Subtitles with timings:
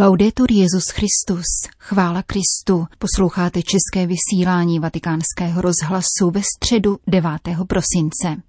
[0.00, 1.44] Laudetur Jezus Christus,
[1.78, 2.86] chvála Kristu.
[2.98, 7.30] Posloucháte české vysílání Vatikánského rozhlasu ve středu 9.
[7.68, 8.42] prosince.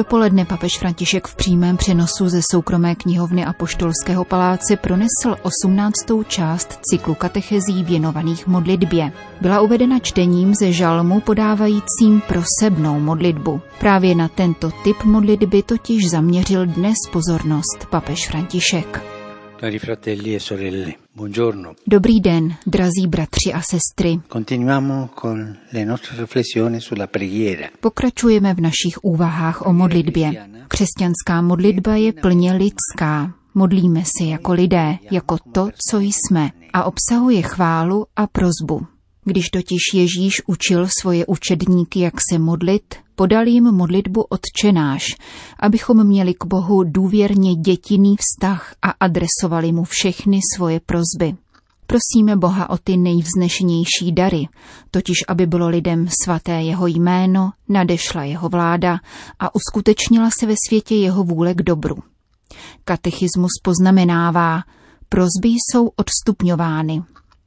[0.00, 5.94] Dopoledne papež František v přímém přenosu ze soukromé knihovny a poštolského paláce pronesl 18.
[6.28, 9.12] část cyklu katechezí věnovaných modlitbě.
[9.40, 13.60] Byla uvedena čtením ze žalmu podávajícím prosebnou modlitbu.
[13.78, 19.19] Právě na tento typ modlitby totiž zaměřil dnes pozornost papež František.
[19.60, 21.74] Cari fratelli e sorelle, buongiorno.
[21.86, 24.20] Dobrý den, drazí bratři a sestry.
[24.26, 27.68] Continuiamo con le nostre riflessioni sulla preghiera.
[27.80, 30.48] Pokračujeme v našich úvahách o modlitbě.
[30.68, 33.34] Křesťanská modlitba je plně lidská.
[33.54, 38.86] Modlíme se jako lidé, jako to, co jsme, a obsahuje chválu a prozbu.
[39.24, 45.16] Když totiž Ježíš učil svoje učedníky, jak se modlit, podal jim modlitbu odčenáš,
[45.58, 51.36] abychom měli k Bohu důvěrně dětinný vztah a adresovali mu všechny svoje prozby.
[51.86, 54.48] Prosíme Boha o ty nejvznešenější dary,
[54.90, 58.98] totiž aby bylo lidem svaté jeho jméno, nadešla jeho vláda
[59.38, 61.96] a uskutečnila se ve světě jeho vůle k dobru.
[62.84, 64.62] Katechismus poznamenává,
[65.08, 67.02] prozby jsou odstupňovány,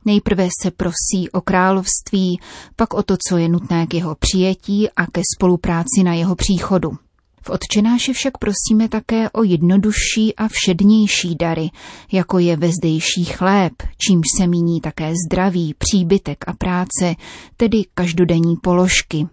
[0.05, 2.39] Nejprve se prosí o království,
[2.75, 6.91] pak o to, co je nutné k jeho přijetí a ke spolupráci na jeho příchodu.
[7.45, 11.69] V odčenáši však prosíme také o jednodušší a všednější dary,
[12.11, 13.73] jako je vezdejší chléb,
[14.07, 17.15] čímž se míní také zdraví, příbytek a práce,
[17.57, 19.27] tedy každodenní položky,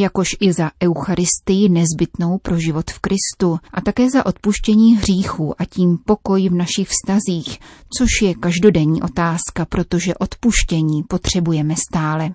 [0.00, 5.64] jakož i za Eucharistii nezbytnou pro život v Kristu a také za odpuštění hříchů a
[5.64, 7.58] tím pokoj v našich vztazích,
[7.98, 12.30] což je každodenní otázka, protože odpuštění potřebujeme stále.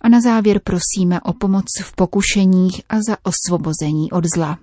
[0.00, 4.58] A na závěr prosíme o pomoc v pokušeních a za osvobození od zla.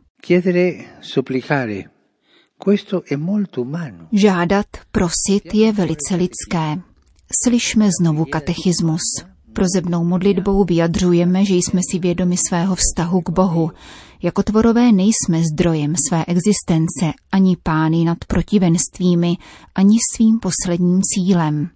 [4.11, 6.81] Žádat, prosit je velice lidské.
[7.43, 9.01] Slyšme znovu katechismus.
[9.59, 13.71] Prozebnou modlitbou vyjadřujeme, že jsme si vědomi svého vztahu k Bohu.
[14.23, 19.37] Jako tvorové nejsme zdrojem své existence, ani pány nad protivenstvími,
[19.75, 21.69] ani svým posledním cílem.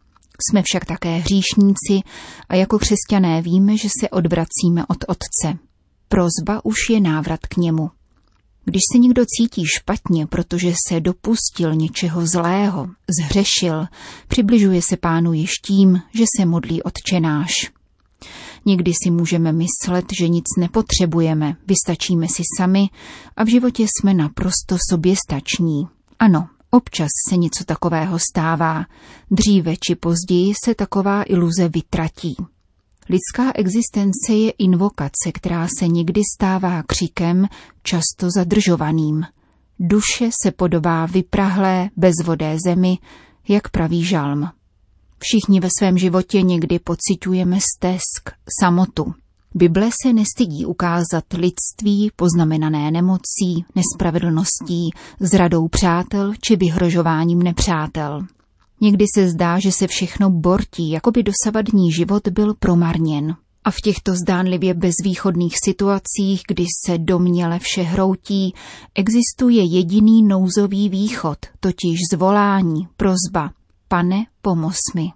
[0.48, 2.02] Jsme však také hříšníci
[2.50, 5.60] a jako křesťané víme, že se odvracíme od Otce.
[6.08, 7.90] Prozba už je návrat k němu.
[8.66, 12.88] Když se někdo cítí špatně, protože se dopustil něčeho zlého,
[13.20, 13.86] zhřešil,
[14.28, 17.52] přibližuje se pánu již tím, že se modlí odčenáš.
[18.66, 22.90] Někdy si můžeme myslet, že nic nepotřebujeme, vystačíme si sami
[23.36, 25.88] a v životě jsme naprosto soběstační.
[26.20, 28.86] Ano, občas se něco takového stává.
[29.32, 32.36] Dříve či později se taková iluze vytratí.
[33.10, 37.48] Lidská existence je invokace, která se někdy stává křikem,
[37.84, 39.24] často zadržovaným.
[39.80, 42.98] Duše se podobá vyprahlé, bezvodé zemi,
[43.48, 44.50] jak praví žalm.
[45.20, 48.30] Všichni ve svém životě někdy pociťujeme stesk,
[48.62, 49.14] samotu.
[49.56, 54.90] Bible se nestydí ukázat lidství poznamenané nemocí, nespravedlností,
[55.20, 58.22] zradou přátel či vyhrožováním nepřátel.
[58.84, 63.36] Někdy se zdá, že se všechno bortí, jako by dosavadní život byl promarněn.
[63.64, 68.54] A v těchto zdánlivě bezvýchodných situacích, kdy se domněle vše hroutí,
[68.96, 73.52] existuje jediný nouzový východ, totiž zvolání, prozba.
[73.88, 75.12] Pane, pomoz mi.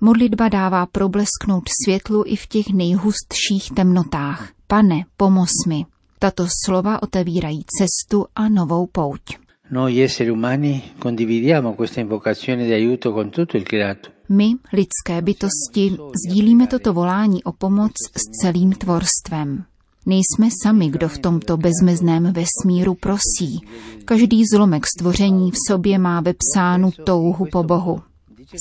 [0.00, 4.48] Modlitba dává problesknout světlu i v těch nejhustších temnotách.
[4.66, 5.86] Pane, pomoz mi.
[6.18, 9.49] Tato slova otevírají cestu a novou pouť.
[9.70, 14.10] Noi esseri umani condividiamo questa invocazione di aiuto con tutto il creato.
[14.26, 19.64] My, lidské bytosti, sdílíme toto volání o pomoc s celým tvorstvem.
[20.06, 23.60] Nejsme sami, kdo v tomto bezmezném vesmíru prosí.
[24.04, 28.00] Každý zlomek stvoření v sobě má vepsánu touhu po Bohu.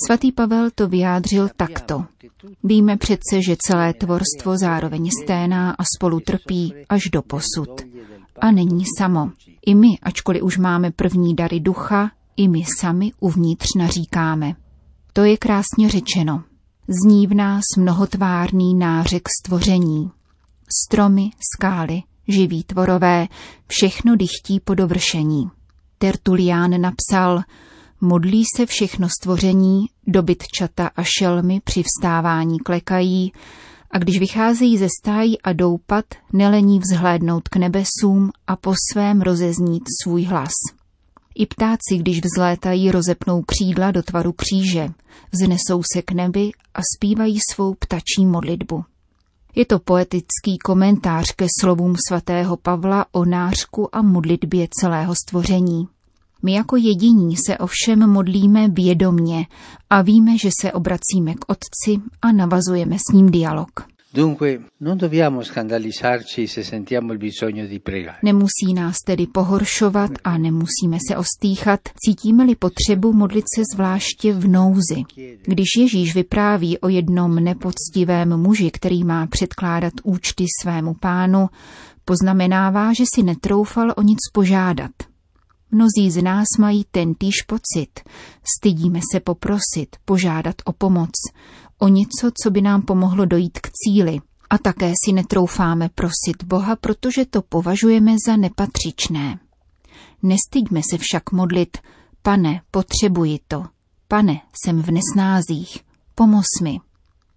[0.05, 2.05] Svatý Pavel to vyjádřil takto.
[2.63, 7.88] Víme přece, že celé tvorstvo zároveň sténá a spolu trpí až do posud.
[8.41, 9.31] A není samo.
[9.65, 14.55] I my, ačkoliv už máme první dary ducha, i my sami uvnitř naříkáme.
[15.13, 16.43] To je krásně řečeno.
[16.87, 20.11] Zní v nás mnohotvárný nářek stvoření.
[20.85, 23.27] Stromy, skály, živí tvorové,
[23.67, 25.49] všechno dychtí po dovršení.
[25.97, 27.41] Tertulián napsal,
[28.01, 33.33] modlí se všechno stvoření, dobytčata a šelmy při vstávání klekají,
[33.91, 39.83] a když vycházejí ze stájí a doupat, nelení vzhlédnout k nebesům a po svém rozeznít
[40.03, 40.53] svůj hlas.
[41.35, 44.89] I ptáci, když vzlétají, rozepnou křídla do tvaru kříže,
[45.31, 48.83] vznesou se k nebi a zpívají svou ptačí modlitbu.
[49.55, 55.87] Je to poetický komentář ke slovům svatého Pavla o nářku a modlitbě celého stvoření.
[56.43, 59.45] My jako jediní se ovšem modlíme vědomně
[59.89, 63.69] a víme, že se obracíme k Otci a navazujeme s ním dialog.
[64.11, 68.17] Dunque, non dobbiamo scandalizzarci se sentiamo il bisogno di pregare.
[68.23, 75.03] Nemusí nás tedy pohoršovat a nemusíme se ostýchat, cítíme-li potřebu modlit se zvláště v nouzi.
[75.41, 81.49] Když Ježíš vypráví o jednom nepoctivém muži, který má předkládat účty svému pánu,
[82.05, 84.91] poznamenává, že si netroufal o nic požádat.
[85.71, 87.99] Mnozí z nás mají ten týž pocit.
[88.57, 91.11] Stydíme se poprosit, požádat o pomoc,
[91.79, 94.19] o něco, co by nám pomohlo dojít k cíli.
[94.49, 99.39] A také si netroufáme prosit Boha, protože to považujeme za nepatřičné.
[100.23, 101.77] Nestyďme se však modlit,
[102.21, 103.65] pane, potřebuji to,
[104.07, 105.79] pane, jsem v nesnázích,
[106.15, 106.79] pomoz mi.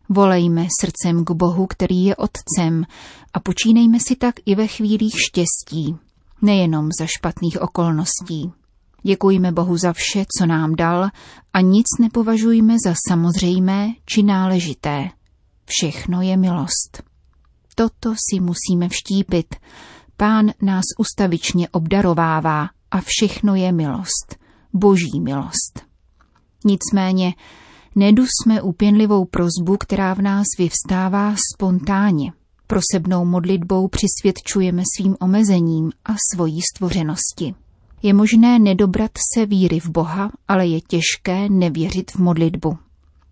[0.09, 2.85] Volejme srdcem k Bohu, který je Otcem
[3.33, 5.97] a počínejme si tak i ve chvílích štěstí,
[6.43, 8.53] nejenom za špatných okolností.
[9.03, 11.09] Děkujme Bohu za vše, co nám dal
[11.53, 15.09] a nic nepovažujme za samozřejmé či náležité.
[15.65, 17.03] Všechno je milost.
[17.75, 19.57] Toto si musíme vštípit.
[20.17, 24.37] Pán nás ustavičně obdarovává a všechno je milost.
[24.73, 25.83] Boží milost.
[26.65, 27.35] Nicméně
[27.95, 32.33] nedusme úpěnlivou prozbu, která v nás vyvstává spontánně.
[32.73, 37.55] Prosebnou modlitbou přisvědčujeme svým omezením a svojí stvořenosti.
[38.03, 42.79] Je možné nedobrat se víry v Boha, ale je těžké nevěřit v modlitbu.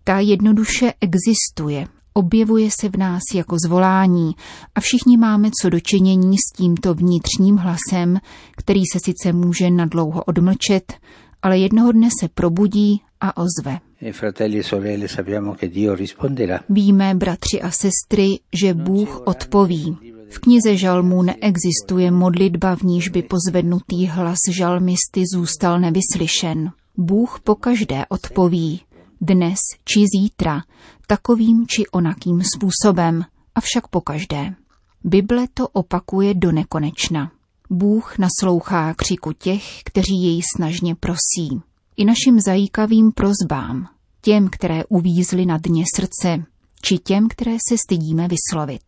[0.03, 4.31] Ta jednoduše existuje, objevuje se v nás jako zvolání
[4.75, 8.19] a všichni máme co dočinění s tímto vnitřním hlasem,
[8.57, 10.93] který se sice může nadlouho odmlčet,
[11.41, 13.79] ale jednoho dne se probudí a ozve.
[14.03, 16.59] E fratelli e.
[16.69, 19.97] Víme, bratři a sestry, že Bůh odpoví.
[20.29, 26.71] V knize žalmů neexistuje modlitba, v níž by pozvednutý hlas žalmisty zůstal nevyslyšen.
[26.97, 28.81] Bůh pokaždé odpoví,
[29.21, 30.61] dnes či zítra,
[31.07, 33.25] takovým či onakým způsobem,
[33.55, 34.55] avšak pokaždé.
[35.03, 37.31] Bible to opakuje do nekonečna.
[37.69, 41.61] Bůh naslouchá křiku těch, kteří jej snažně prosí.
[41.97, 43.87] I našim zajíkavým prozbám,
[44.21, 46.43] těm, které uvízly na dně srdce,
[46.81, 48.83] či těm, které se stydíme vyslovit.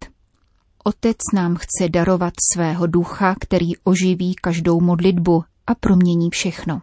[0.84, 6.82] Otec nám chce darovat svého ducha, který oživí každou modlitbu a promění všechno.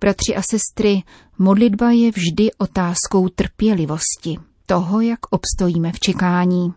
[0.00, 1.02] Bratři a sestry,
[1.38, 4.36] modlitba je vždy otázkou trpělivosti,
[4.66, 6.74] toho, jak obstojíme v čekání.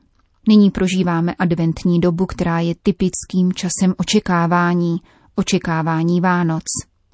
[0.48, 4.98] Nyní prožíváme adventní dobu, která je typickým časem očekávání,
[5.36, 6.64] očekávání Vánoc.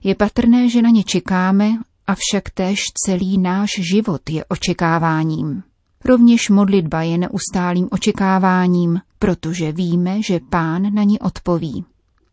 [0.03, 1.69] Je patrné, že na ně čekáme,
[2.07, 5.63] avšak též celý náš život je očekáváním.
[6.05, 11.85] Rovněž modlitba je neustálým očekáváním, protože víme, že pán na ní odpoví.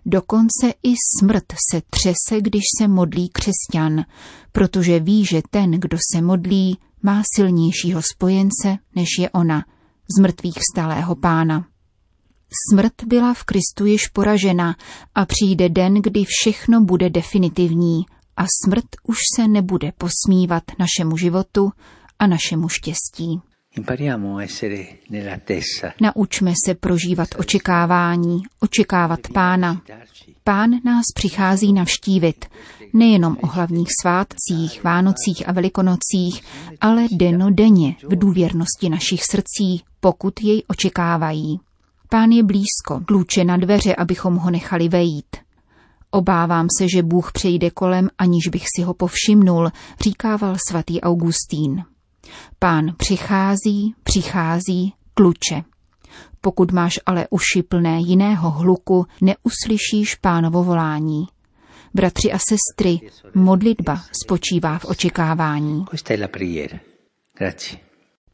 [0.06, 4.05] Dokonce i smrt se třese, když se modlí křesťan,
[4.52, 9.64] protože ví, že ten, kdo se modlí, má silnějšího spojence, než je ona,
[10.17, 11.69] z mrtvých vstalého pána.
[12.70, 14.76] Smrt byla v Kristu již poražena
[15.14, 18.05] a přijde den, kdy všechno bude definitivní
[18.37, 21.70] a smrt už se nebude posmívat našemu životu
[22.19, 23.41] a našemu štěstí.
[26.00, 29.82] Naučme se prožívat očekávání, očekávat pána.
[30.44, 32.44] Pán nás přichází navštívit,
[32.93, 36.43] nejenom o hlavních svátcích, Vánocích a Velikonocích,
[36.81, 37.06] ale
[37.51, 41.60] denně v důvěrnosti našich srdcí, pokud jej očekávají.
[42.12, 45.36] Pán je blízko, kluče na dveře, abychom ho nechali vejít.
[46.10, 51.84] Obávám se, že Bůh přejde kolem, aniž bych si ho povšimnul, říkával svatý Augustín.
[52.58, 55.62] Pán přichází, přichází, kluče.
[56.40, 61.24] Pokud máš ale uši plné jiného hluku, neuslyšíš pánovo volání.
[61.94, 65.84] Bratři a sestry, modlitba spočívá v očekávání.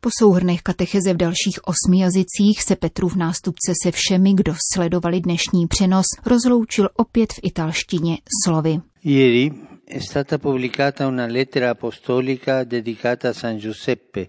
[0.07, 5.67] Po souhrnech katecheze v dalších osmi jazycích se Petrův nástupce se všemi, kdo sledovali dnešní
[5.67, 8.81] přenos, rozloučil opět v italštině slovy.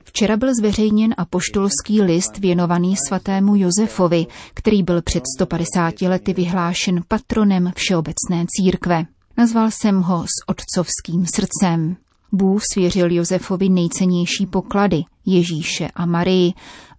[0.04, 7.72] Včera byl zveřejněn apoštolský list věnovaný svatému Josefovi, který byl před 150 lety vyhlášen patronem
[7.76, 9.06] Všeobecné církve.
[9.38, 12.07] Nazval jsem ho s otcovským srdcem.
[12.32, 16.54] Bůh svěřil Josefovi nejcennější poklady, Ježíše a Marii,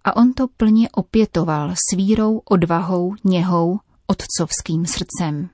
[0.05, 5.49] a on to plně opětoval s vírou, odvahou, něhou, otcovským srdcem.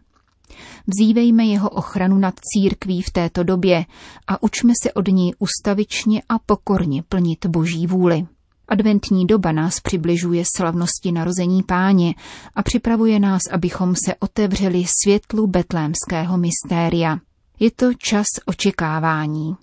[0.87, 3.85] Vzívejme jeho ochranu nad církví v této době
[4.27, 8.27] a učme se od ní ustavičně a pokorně plnit boží vůli.
[8.69, 12.15] Adventní doba nás přibližuje slavnosti narození páně
[12.55, 17.19] a připravuje nás, abychom se otevřeli světlu betlémského mystéria.
[17.61, 19.57] Je to čas očekávání.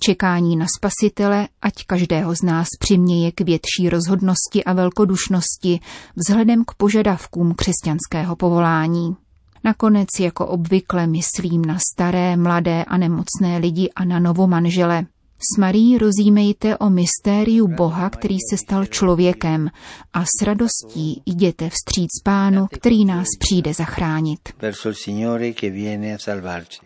[0.00, 5.80] Čekání na spasitele, ať každého z nás přiměje k větší rozhodnosti a velkodušnosti
[6.16, 9.16] vzhledem k požadavkům křesťanského povolání.
[9.64, 15.06] Nakonec jako obvykle myslím na staré, mladé a nemocné lidi a na novomanžele.
[15.40, 19.70] S Marí rozímejte o mystériu Boha, který se stal člověkem
[20.12, 24.40] a s radostí jděte vstříc Pánu, který nás přijde zachránit.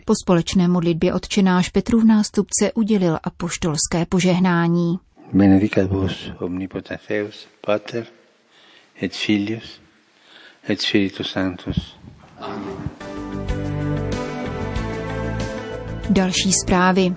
[0.04, 4.98] Po společné modlitbě odčenáš Petrův nástupce udělil apoštolské požehnání.
[5.32, 8.06] Benedicat vos omnipotens Deus, Pater,
[9.02, 9.80] et Filius,
[10.68, 11.96] et Spiritus Sanctus.
[12.38, 12.76] Amen.
[16.10, 17.14] Další zprávy.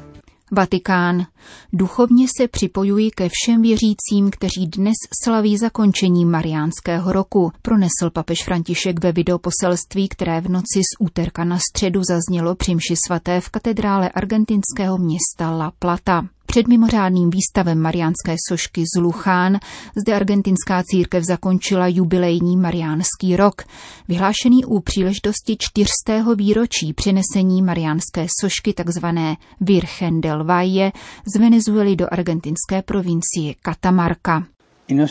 [0.51, 1.25] Vatikán.
[1.73, 9.03] Duchovně se připojuji ke všem věřícím, kteří dnes slaví zakončení Mariánského roku, pronesl papež František
[9.03, 14.09] ve videoposelství, které v noci z úterka na středu zaznělo při mši svaté v katedrále
[14.09, 16.27] argentinského města La Plata.
[16.45, 19.59] Před mimořádným výstavem mariánské sošky z Luchán
[19.95, 23.61] zde argentinská církev zakončila jubilejní mariánský rok,
[24.07, 29.05] vyhlášený u příležitosti čtyřstého výročí přenesení mariánské sošky tzv.
[29.61, 30.91] Virgen del Valle
[31.35, 34.43] z Venezuely do argentinské provincie Catamarca.
[34.91, 35.05] No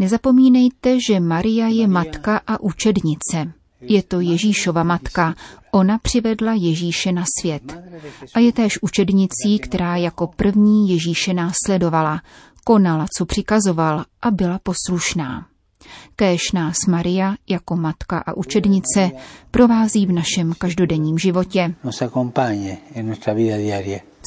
[0.00, 3.63] Nezapomínejte, že Maria je matka a učednice.
[3.88, 5.34] Je to Ježíšova matka.
[5.70, 7.78] Ona přivedla Ježíše na svět.
[8.34, 12.20] A je též učednicí, která jako první Ježíše následovala,
[12.64, 15.46] konala, co přikazoval a byla poslušná.
[16.16, 19.10] Kéž nás Maria jako matka a učednice
[19.50, 21.74] provází v našem každodenním životě.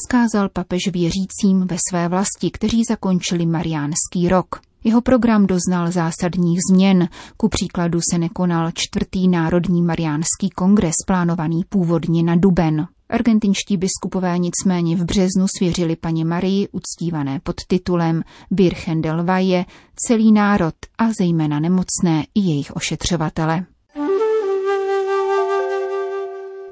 [0.08, 4.66] Skázal papež věřícím ve své vlasti, kteří zakončili mariánský rok.
[4.88, 7.10] Jeho program doznal zásadních změn.
[7.38, 12.88] Ku příkladu se nekonal čtvrtý národní mariánský kongres plánovaný původně na duben.
[13.10, 19.65] Argentinští biskupové nicméně v březnu svěřili paní Marii uctívané pod titulem Birchen del Valle
[19.96, 23.65] celý národ a zejména nemocné i jejich ošetřovatele.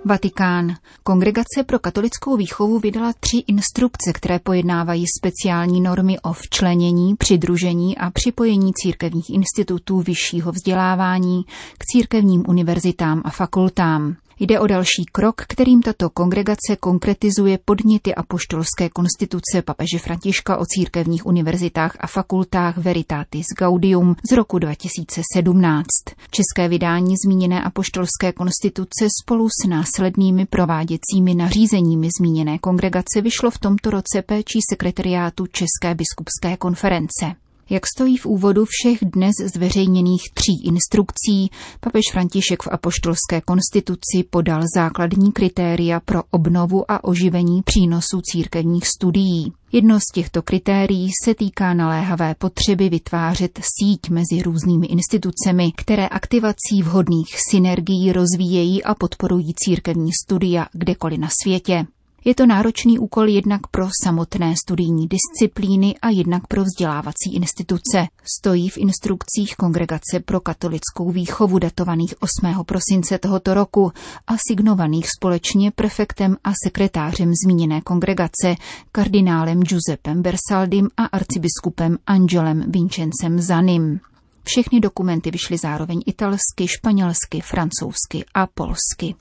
[0.07, 0.75] Vatikán.
[1.03, 8.11] Kongregace pro katolickou výchovu vydala tři instrukce, které pojednávají speciální normy o včlenění, přidružení a
[8.11, 11.43] připojení církevních institutů vyššího vzdělávání
[11.77, 14.15] k církevním univerzitám a fakultám.
[14.39, 21.25] Jde o další krok, kterým tato kongregace konkretizuje podněty apoštolské konstituce papeže Františka o církevních
[21.25, 25.85] univerzitách a fakultách Veritatis Gaudium z roku 2017.
[26.31, 33.89] České vydání zmíněné apoštolské konstituce spolu s následnými prováděcími nařízeními zmíněné kongregace vyšlo v tomto
[33.89, 37.44] roce péčí sekretariátu České biskupské konference.
[37.69, 44.61] Jak stojí v úvodu všech dnes zveřejněných tří instrukcí, papež František v apoštolské konstituci podal
[44.75, 49.53] základní kritéria pro obnovu a oživení přínosu církevních studií.
[49.71, 56.81] Jedno z těchto kritérií se týká naléhavé potřeby vytvářet síť mezi různými institucemi, které aktivací
[56.83, 61.85] vhodných synergií rozvíjejí a podporují církevní studia kdekoliv na světě.
[62.25, 68.07] Je to náročný úkol jednak pro samotné studijní disciplíny a jednak pro vzdělávací instituce.
[68.37, 72.63] Stojí v instrukcích Kongregace pro katolickou výchovu datovaných 8.
[72.65, 73.91] prosince tohoto roku
[74.27, 78.55] a signovaných společně prefektem a sekretářem zmíněné kongregace,
[78.91, 83.99] kardinálem Giuseppem Bersaldim a arcibiskupem Angelem Vincencem Zanim.
[84.43, 89.15] Všechny dokumenty vyšly zároveň italsky, španělsky, francouzsky a polsky.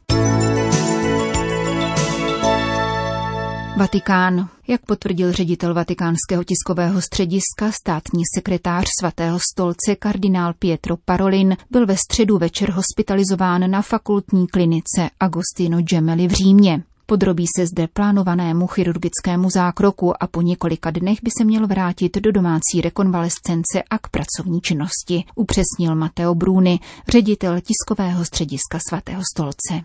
[3.76, 4.48] Vatikán.
[4.68, 11.96] Jak potvrdil ředitel vatikánského tiskového střediska, státní sekretář svatého stolce kardinál Pietro Parolin byl ve
[11.96, 16.82] středu večer hospitalizován na fakultní klinice Agostino Gemelli v Římě.
[17.06, 22.32] Podrobí se zde plánovanému chirurgickému zákroku a po několika dnech by se měl vrátit do
[22.32, 29.84] domácí rekonvalescence a k pracovní činnosti, upřesnil Mateo Bruni, ředitel tiskového střediska svatého stolce.